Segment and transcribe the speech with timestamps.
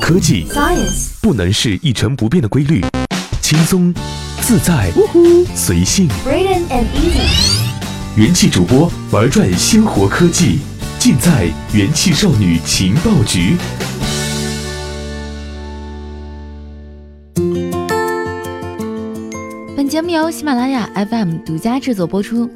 [0.00, 2.80] 科技 Science 不能是一成不变的规律，
[3.40, 3.92] 轻松、
[4.40, 4.90] 自在、
[5.54, 6.08] 随性。
[6.24, 10.58] Braden and Easy 元气主播玩转鲜活科技，
[10.98, 13.56] 尽在元气少女情报局。
[19.76, 22.48] 本节目由喜马拉雅 FM 独家制作播出，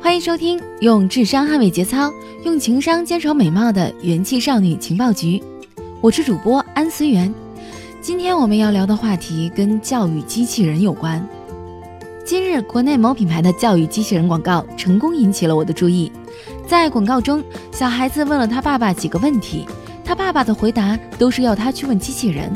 [0.00, 2.12] 欢迎收听用智商捍卫节操，
[2.44, 5.42] 用情商坚守美貌的元气少女情报局。
[6.02, 7.30] 我是主播安思源。
[8.00, 11.22] 今天我们要聊的话题跟教育机器人有关。
[12.24, 16.10] 今日，国内某品牌的教育机器人广告成功引起了我的注意。
[16.66, 19.66] 在广告中，小孩子问了他爸爸几个问题，
[20.02, 22.50] 他爸爸的回答都是要他去问机器人。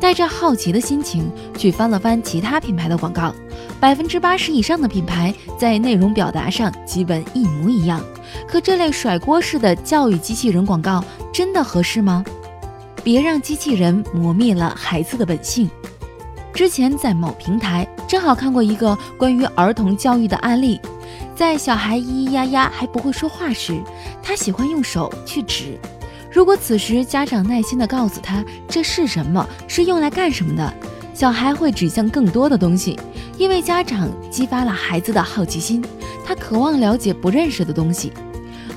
[0.00, 1.28] 带着好奇的心情
[1.58, 3.34] 去翻了翻其他品牌的广告，
[3.80, 8.00] 百分之八十以上的品牌在内容表达上基本一模一样。
[8.46, 12.24] 可这类甩锅式的教育机器人广告真的合适吗？
[13.06, 15.70] 别让机器人磨灭了孩子的本性。
[16.52, 20.80] 之前在某平台正好看过一个关于儿童教育的案例，
[21.32, 23.80] 在小孩咿咿呀呀还不会说话时，
[24.20, 25.78] 他喜欢用手去指。
[26.32, 30.74] 如果此时家长耐心地告诉他这是什么，是用来干什么的，
[31.14, 32.98] 小孩会指向更多的东西，
[33.38, 35.80] 因为家长激发了孩子的好奇心，
[36.24, 38.12] 他渴望了解不认识的东西。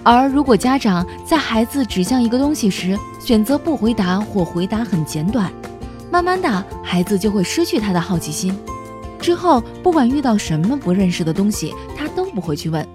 [0.04, 5.52] 而如果家长在孩子指向一个东西时选择不回答或回答很简短，
[6.12, 8.58] 慢慢的孩子就会失去他的好奇心，
[9.20, 12.88] 之后不管遇到什么不认识的东西，他都不会去问。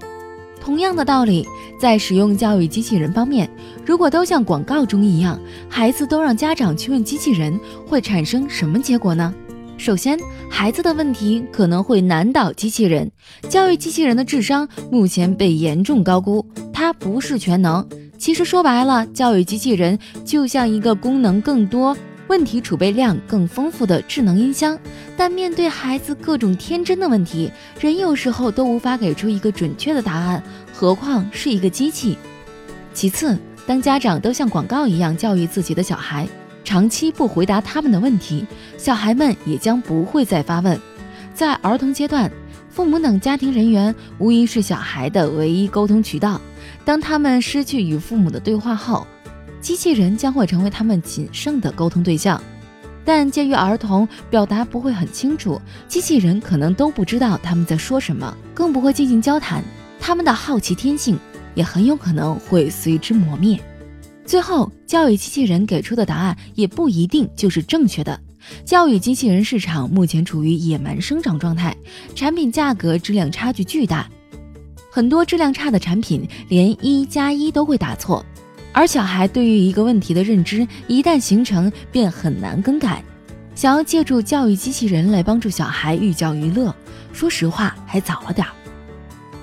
[0.61, 1.47] 同样的道理，
[1.79, 3.49] 在使用教育机器人方面，
[3.85, 5.39] 如果都像广告中一样，
[5.69, 9.33] 孩子都让家长去问机器人，会产生什么结果呢？
[9.77, 13.11] 首先，孩子的问题可能会难倒机器人。
[13.51, 17.89] 教育机器人的智商目前被严重高估，它不是全能。
[18.19, 24.79] 其实说白了，教育机器人就像一个功能更多、问题储备量更丰富的智能音箱。
[25.17, 32.19] 但面对孩子各种天真的问题，人有时候都无法给出一个准确的答案，何况是一个机器。
[32.93, 36.27] 其次，当家长都像广告一样教育自己的小孩，
[36.65, 38.45] 长期不回答他们的问题，
[38.77, 40.79] 小孩们也将不会再发问。
[41.35, 42.31] 在儿童阶段，
[42.71, 46.41] 父母等家庭人员无疑是小孩的唯一沟通渠道。
[46.85, 49.07] 当他们失去与父母的对话后，
[49.61, 52.41] 机器人将会成为他们仅剩的沟通对象。
[53.07, 59.63] 但鉴于儿童表达不会很清楚，机器人可能都不知道他们在说什么，更不会进行交谈。
[60.01, 61.19] 他们的好奇天性
[61.55, 63.59] 也很有可能会随之磨灭。
[64.27, 68.19] 最后，教育机器人给出的答案也不一定就是正确的。
[68.65, 71.77] 教育机器人市场目前处于野蛮生长状态，
[72.15, 74.09] 产品价格、质量差距巨大，
[74.95, 78.25] 很多质量差的产品连一加一都会打错。
[78.71, 83.03] 而小孩对于一个问题的认知一旦形成，便很难更改。
[83.57, 86.73] 想要借助教育机器人来帮助小孩寓教于乐，
[87.13, 88.53] 说实话还早了点儿。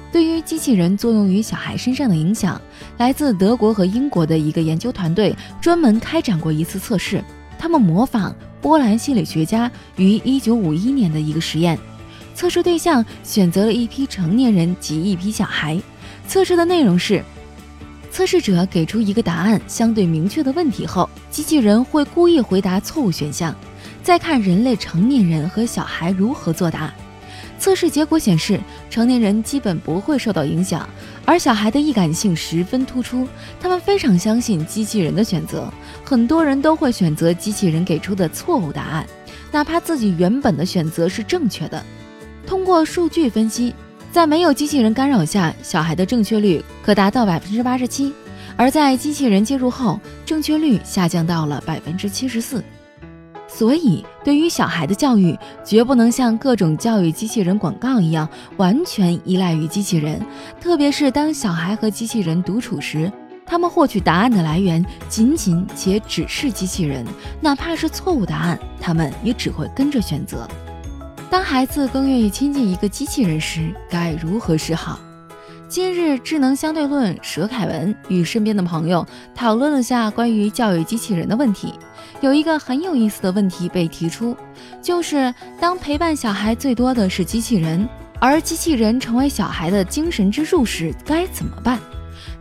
[0.10, 2.62] 对于机器人作用于小孩身上的影响，
[2.98, 7.22] 来自德国和英国的一个研究团队专门开展过一次测试。
[7.60, 11.78] 他们模仿波兰心理学家于1951年的一个实验，
[12.42, 15.80] 测试对象选择了一批成年人及一批小孩。
[16.28, 17.24] 测试的内容是。
[18.10, 23.56] 测试者给出一个答案相对明确的问题后，机器人会故意回答错误选项，
[24.02, 26.92] 再看人类成年人和小孩如何作答。
[27.60, 28.60] 测试结果显示，
[28.90, 30.90] 成年人基本不会受到影响，
[31.24, 33.28] 而小孩的易感性十分突出，
[33.60, 35.72] 他们非常相信机器人的选择。
[36.04, 39.06] 很多人都会选择机器人给出的错误答案，
[39.52, 41.86] 哪怕自己原本的选择是正确的。
[42.46, 43.74] 通过数据分析。
[44.12, 48.12] 在没有机器人干扰下，小孩的正确率可达到百分之八十七；
[48.58, 52.62] 而在机器人介入后，正确率下降到了百分之七十四。
[53.48, 60.22] 所以，对于小孩的教育，绝不能像各种教育机器人广告一样，完全依赖于机器人。
[60.60, 63.10] 特别是当小孩和机器人独处时，
[63.46, 67.06] 他们获取答案的来源仅仅且只是机器人，
[67.40, 70.46] 哪怕是错误答案，他们也只会跟着选择。
[71.32, 75.00] 当孩子更愿意亲近一个机器人时，该如何是好？
[75.70, 81.74] 今日智能相对论佘凯文与身边的朋友讨论了下关于教育机器人的问题。
[82.20, 84.36] 有一个很有意思的问题被提出，
[84.82, 87.88] 就是当陪伴小孩最多的是机器人，
[88.20, 91.80] 而机器人成为小孩的精神支柱时，该怎么办？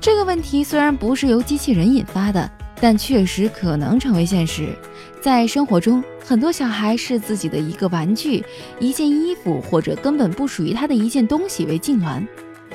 [0.00, 2.50] 这个问题虽然不是由机器人引发的，
[2.80, 4.76] 但确实可能成为现实。
[5.22, 8.44] 在生活中，很多小孩视自己的一个玩具、
[8.78, 12.24] 一件衣服，或者根本不属于他的一件东西为痉挛，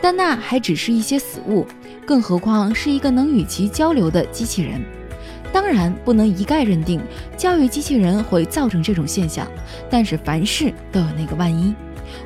[0.01, 1.65] 但那还只是一些死物，
[2.05, 4.83] 更何况是一个能与其交流的机器人。
[5.53, 6.99] 当然不能一概认定
[7.37, 9.47] 教育机器人会造成这种现象，
[9.89, 11.73] 但是凡事都有那个万一。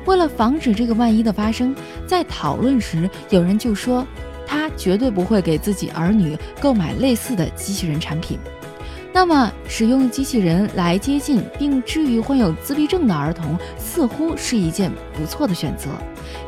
[0.06, 1.72] 为了防止这个万一的发生，
[2.08, 4.04] 在讨论时，有人就说
[4.44, 8.36] 他绝对不会给自己儿女购买类似的机器人产品。
[9.12, 15.90] 那么，使用机器人来接近并治愈患有自闭症的儿童，似乎是一件不错的选择。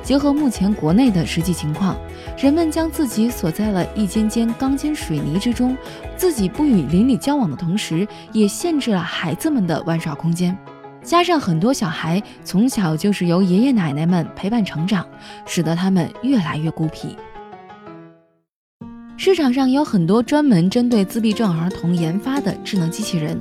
[0.03, 1.97] 结合目前国内的实际情况，
[2.39, 5.77] 人们将自己锁在了一间间钢筋水泥之中，
[6.17, 10.57] 自己不与邻里交往的同时，也限制了孩子们的玩耍空间。
[11.03, 15.05] 加上很多小孩从小就是由爷爷奶奶们陪伴成长，
[15.45, 17.17] 使得他们越来越孤僻。
[19.25, 23.39] 市场上有很多专门针对自闭症儿童研发的智能机器人，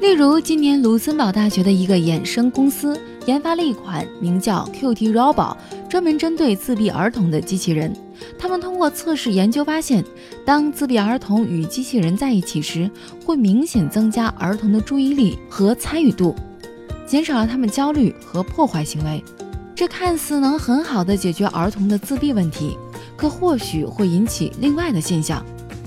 [0.00, 5.58] 例如今年卢森堡大学的一个衍生公司研发了一款名叫 QT Robot，
[5.90, 7.94] 专门针对自闭儿童的机器人。
[8.38, 10.02] 他们通过测试研究发现，
[10.42, 12.90] 当自闭儿童与机器人在一起时，
[13.22, 16.34] 会明显增加儿童的注意力和参与度，
[17.06, 19.22] 减少了他们焦虑和破坏行为。
[19.74, 22.74] 这看似能很好的解决儿童的自闭问题。
[23.20, 25.44] 可或许会引起另外的现象。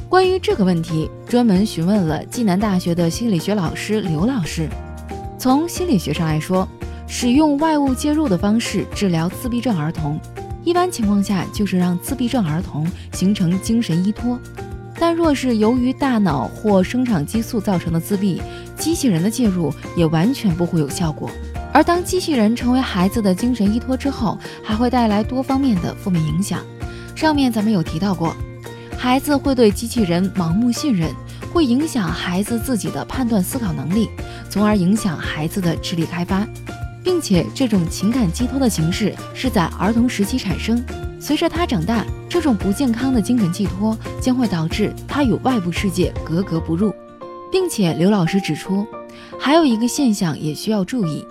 [0.07, 4.69] 关于这个问题，专门询问了暨南大学的心理学老师刘老师。
[5.39, 6.67] 从心理学上来说，
[7.07, 10.19] 使用外物介入的方式治疗自闭症儿童，
[10.63, 14.39] 一般情况下就是让自闭症儿童形成精神依托。
[14.99, 18.43] 但若是由于大脑或生长激素造成的自闭，
[18.77, 21.27] 机器人的介入也完全不会有效果。
[21.73, 26.59] 而当机器人成为孩子的精神依托之后，还会带来多方面的负面影响。
[27.15, 28.35] 上面咱们有提到过，
[28.97, 31.09] 孩子会对机器人盲目信任，
[31.53, 34.09] 会影响孩子自己的判断思考能力，
[34.49, 36.45] 从而影响孩子的智力开发，
[37.03, 40.83] 并且这种情感寄托的形式是在儿童时期产生。
[41.19, 46.93] 随着他长大，这种不健康的精神寄托将会导致他与外部世界格格不入，
[47.49, 48.85] 并且刘老师指出，
[49.39, 51.25] 还有一个现象也需要注意，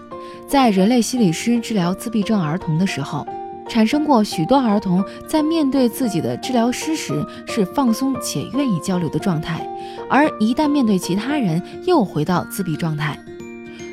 [0.49, 3.26] 在人类心理师治疗自闭症儿童的时候。
[3.73, 9.67] 产生过许多儿童在面对自己的治疗师时是放松且愿意交流的状态，
[10.11, 13.19] 而一旦面对其他人又回到自闭状态。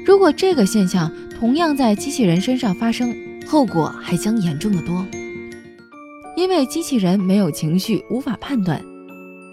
[0.05, 1.09] 如果这个现象
[1.39, 3.15] 同样在机器人身上发生，
[3.47, 5.05] 后果还将严重的多。
[6.35, 8.83] 因为机器人没有情绪，无法判断，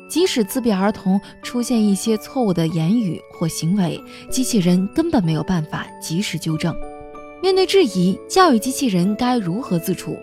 [0.08, 6.76] 即使自闭儿童出现一些错误的言语或行为，机器人根本没有办法及时纠正。
[7.46, 10.18] 面对质疑，教育机器人该如何自处？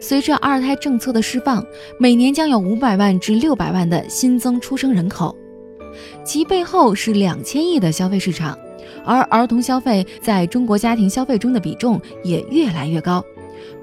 [0.00, 1.64] 随着二胎政策的释放，
[1.96, 5.36] 每年将有五百万至六百万的新增出生人口，
[6.24, 8.58] 其背后是两千亿的消费市场，
[9.04, 13.24] 而儿童消费在中国家庭消费中的比重也越来越高。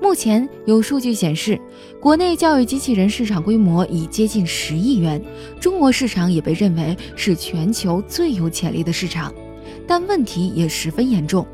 [0.01, 1.57] 目前有数据显示，
[2.01, 5.23] 国内教育机器人市场规模已接近十亿元，
[5.57, 9.33] 中国市场也被认为是全球最有潜力的市场，
[9.87, 11.47] 但问题也十分严重。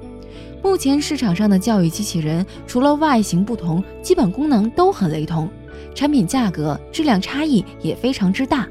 [0.62, 5.50] 目前市场上的教育机器人，除了外形不同，基本功能都很雷同，
[5.96, 8.68] 产品价格、质量差异也非常之大。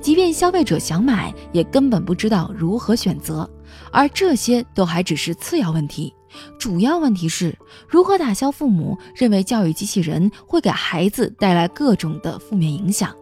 [0.00, 3.48] 即便消费者想买，也根本不知道如何选择。
[3.90, 6.12] 而这些都还只是次要问题，
[6.58, 7.56] 主要问题是
[7.88, 13.14] 如何打消父母认为教育机器人会给孩子带来各种的负面影响。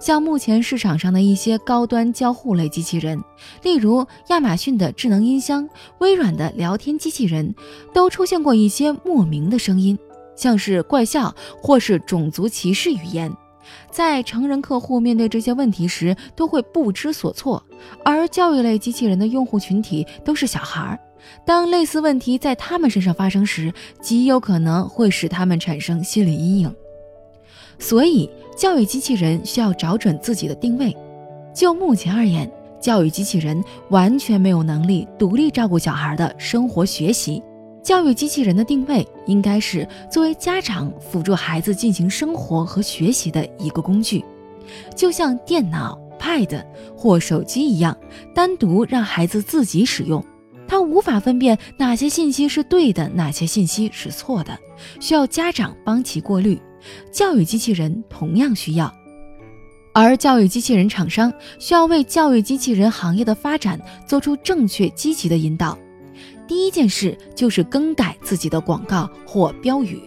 [0.00, 3.22] 像目前市场上的一些高端交互类机器人，
[3.62, 5.68] 例如亚马逊的智能音箱、
[5.98, 7.54] 微软的聊天机器人，
[7.92, 9.98] 都出现过一些莫名的声音，
[10.36, 13.32] 像是怪笑或是种族歧视语言。
[13.90, 17.62] 在成人客户面对这些问题时，都会不知所措。
[18.04, 20.98] 而教育类机器人的用户群体都是小孩儿，
[21.46, 26.74] 当类似问题在他们身上发生时，极有可能会使他们产生心理阴影。
[27.82, 28.30] 所以。
[28.54, 30.94] 教育机器人需要找准自己的定位。
[31.54, 32.48] 就目前而言，
[32.78, 37.42] 教育机器人完全没有能力独立照顾小孩的生活学习。
[37.82, 44.22] 教育机器人的定位应该是作为家长辅助孩子进行生活和学习的一个工具，
[44.94, 46.62] 就像电脑、Pad
[46.94, 47.96] 或手机一样，
[48.34, 50.22] 单独让孩子自己使用。
[50.68, 54.56] 他无法分辨哪些信息是对的，哪些信息是错的，
[55.00, 56.60] 需要家长帮其过滤。
[57.10, 58.92] 教育机器人同样需要，
[59.92, 65.78] 而教育机器人厂商需要为教育机器人行业的发展做出正确积极的引导。
[66.48, 70.00] 第一件事就是更改自己的广告或标语，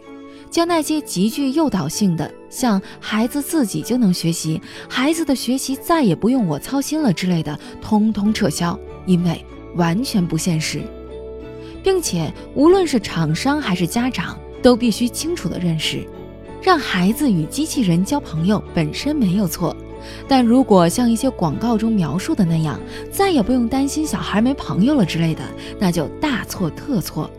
[0.52, 9.44] 将那些极具诱导性的，像“孩子自己就能学习”“孩子的学习再也不用我操心了”之类的，通通撤销，因为
[9.76, 10.82] 完全不现实。
[11.82, 16.08] 并且，无论是厂商还是家长，都必须清楚地认识。
[16.66, 19.76] 让孩子与机器人交朋友本身没有错，
[20.28, 22.80] 但如果像一些广告中描述的那样，
[23.12, 25.44] 再也不用担心小孩没朋友了之类的，
[25.80, 27.30] 那就大错特错。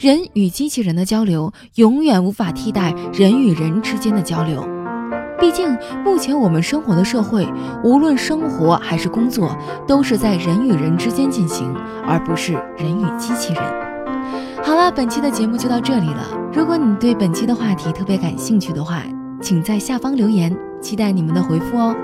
[0.00, 4.68] 人与机器人的交流永远无法替代人与人之间的交流。
[5.38, 7.46] 毕竟，目前我们生活的社会，
[7.84, 11.72] 无论生活还是工作，都是在人与人之间进行，
[12.04, 13.89] 而不是人与机器人。
[14.62, 16.28] 好了，本期的节目就到这里了。
[16.52, 19.02] 如果你对本期的话题特别感兴趣的话，
[19.40, 21.96] 请在下方留言，期待你们的回复哦。